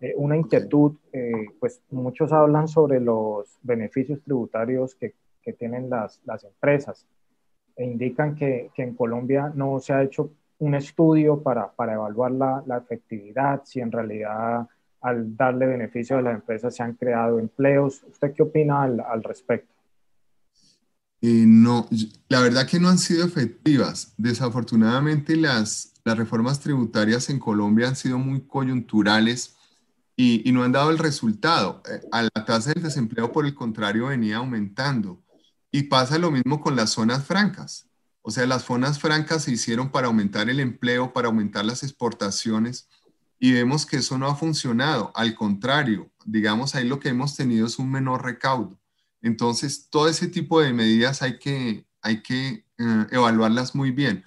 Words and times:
eh, 0.00 0.14
una 0.16 0.36
inquietud, 0.36 0.92
pues 1.58 1.80
muchos 1.90 2.32
hablan 2.32 2.68
sobre 2.68 3.00
los 3.00 3.58
beneficios 3.62 4.20
tributarios 4.22 4.94
que, 4.94 5.14
que 5.42 5.52
tienen 5.52 5.88
las, 5.90 6.20
las, 6.24 6.44
empresas 6.44 7.06
e 7.76 7.84
indican 7.84 8.34
que, 8.34 8.70
que, 8.74 8.82
en 8.82 8.94
Colombia 8.94 9.52
no 9.54 9.80
se 9.80 9.92
ha 9.92 10.02
hecho 10.02 10.30
un 10.58 10.74
estudio 10.74 11.42
para, 11.42 11.70
para 11.72 11.94
evaluar 11.94 12.32
la, 12.32 12.62
la, 12.66 12.78
efectividad, 12.78 13.62
si 13.64 13.80
en 13.80 13.92
realidad 13.92 14.66
al 15.00 15.36
darle 15.36 15.66
beneficio 15.66 16.18
a 16.18 16.22
las 16.22 16.34
empresas 16.34 16.74
se 16.74 16.82
han 16.82 16.94
creado 16.94 17.38
empleos. 17.38 18.02
¿Usted 18.10 18.34
qué 18.34 18.42
opina 18.42 18.82
al, 18.82 19.00
al 19.00 19.22
respecto? 19.22 19.72
Eh, 21.20 21.44
no, 21.46 21.88
la 22.28 22.40
verdad 22.40 22.66
que 22.66 22.78
no 22.78 22.88
han 22.88 22.98
sido 22.98 23.24
efectivas. 23.24 24.14
Desafortunadamente 24.16 25.36
las, 25.36 25.94
las 26.04 26.16
reformas 26.16 26.60
tributarias 26.60 27.30
en 27.30 27.38
Colombia 27.38 27.88
han 27.88 27.96
sido 27.96 28.18
muy 28.18 28.40
coyunturales 28.40 29.56
y, 30.20 30.50
no 30.50 30.64
han 30.64 30.72
dado 30.72 30.90
el 30.90 30.98
resultado. 30.98 31.80
Eh, 31.88 32.00
a 32.10 32.22
la 32.22 32.44
tasa 32.44 32.72
del 32.72 32.82
desempleo, 32.82 33.30
por 33.30 33.46
el 33.46 33.54
contrario, 33.54 34.08
venía 34.08 34.38
aumentando. 34.38 35.22
Y 35.70 35.84
pasa 35.84 36.18
lo 36.18 36.32
mismo 36.32 36.60
con 36.60 36.74
las 36.74 36.90
zonas 36.90 37.24
francas. 37.24 37.88
O 38.22 38.32
sea, 38.32 38.44
las 38.46 38.64
zonas 38.64 38.98
francas 38.98 39.44
se 39.44 39.52
hicieron 39.52 39.90
para 39.90 40.08
aumentar 40.08 40.50
el 40.50 40.58
empleo, 40.58 41.12
para 41.12 41.28
aumentar 41.28 41.64
las 41.64 41.84
exportaciones 41.84 42.88
y 43.38 43.52
vemos 43.52 43.86
que 43.86 43.98
eso 43.98 44.18
no 44.18 44.26
ha 44.26 44.34
funcionado. 44.34 45.12
Al 45.14 45.36
contrario, 45.36 46.10
digamos, 46.24 46.74
ahí 46.74 46.86
lo 46.88 46.98
que 46.98 47.10
hemos 47.10 47.36
tenido 47.36 47.66
es 47.66 47.78
un 47.78 47.90
menor 47.90 48.24
recaudo. 48.24 48.78
Entonces, 49.22 49.88
todo 49.88 50.08
ese 50.08 50.26
tipo 50.26 50.60
de 50.60 50.72
medidas 50.72 51.22
hay 51.22 51.38
que, 51.38 51.86
hay 52.02 52.22
que 52.22 52.64
eh, 52.78 53.06
evaluarlas 53.10 53.74
muy 53.74 53.92
bien. 53.92 54.24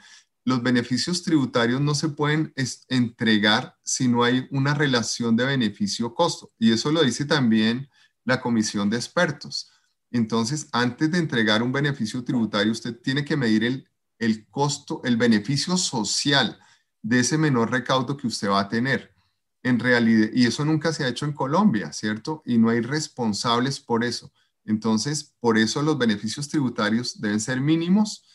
Los 0.52 0.62
beneficios 0.62 1.24
tributarios 1.24 1.80
no 1.80 1.96
se 1.96 2.10
pueden 2.10 2.54
entregar 2.90 3.78
si 3.84 4.10
no 4.10 4.22
hay 4.22 4.50
una 4.52 4.74
relación 4.74 5.38
de 5.38 5.46
beneficio-costo. 5.46 6.52
Y 6.60 6.74
eso 6.74 6.92
lo 6.92 7.02
dice 7.04 7.24
también 7.24 7.88
la 8.26 8.42
comisión 8.42 8.90
de 8.90 8.98
expertos. 8.98 9.72
Entonces, 10.12 10.68
antes 10.74 11.10
de 11.10 11.20
entregar 11.20 11.64
un 11.64 11.72
beneficio 11.72 12.22
tributario, 12.26 12.74
usted 12.74 13.00
tiene 13.00 13.24
que 13.24 13.38
medir 13.38 13.64
el, 13.64 13.88
el 14.20 14.46
costo, 14.50 15.00
el 15.06 15.16
beneficio 15.16 15.78
social 15.78 16.60
de 17.02 17.22
ese 17.22 17.38
menor 17.38 17.72
recaudo 17.72 18.18
que 18.18 18.28
usted 18.28 18.50
va 18.50 18.60
a 18.60 18.68
tener. 18.68 19.16
En 19.64 19.80
realidad, 19.80 20.32
y 20.34 20.48
eso 20.48 20.66
nunca 20.66 20.92
se 20.92 21.06
ha 21.06 21.08
hecho 21.08 21.24
en 21.24 21.32
Colombia, 21.32 21.94
¿cierto? 21.94 22.44
Y 22.46 22.58
no 22.58 22.72
hay 22.72 22.82
responsables 22.82 23.80
por 23.80 24.04
eso. 24.04 24.34
Entonces, 24.66 25.34
por 25.40 25.58
eso 25.58 25.82
los 25.82 25.98
beneficios 25.98 26.50
tributarios 26.50 27.22
deben 27.22 27.40
ser 27.40 27.62
mínimos 27.62 28.26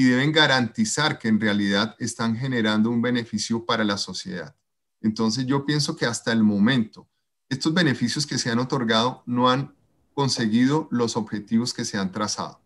y 0.00 0.04
deben 0.04 0.32
garantizar 0.32 1.18
que 1.18 1.28
en 1.28 1.38
realidad 1.38 1.94
están 1.98 2.34
generando 2.34 2.88
un 2.88 3.02
beneficio 3.02 3.66
para 3.66 3.84
la 3.84 3.98
sociedad. 3.98 4.56
Entonces, 5.02 5.44
yo 5.44 5.66
pienso 5.66 5.94
que 5.94 6.06
hasta 6.06 6.32
el 6.32 6.42
momento, 6.42 7.06
estos 7.50 7.74
beneficios 7.74 8.26
que 8.26 8.38
se 8.38 8.50
han 8.50 8.60
otorgado 8.60 9.22
no 9.26 9.50
han 9.50 9.74
conseguido 10.14 10.88
los 10.90 11.18
objetivos 11.18 11.74
que 11.74 11.84
se 11.84 11.98
han 11.98 12.12
trazado. 12.12 12.59